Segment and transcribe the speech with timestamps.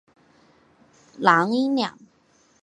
[1.19, 1.95] 阆音两。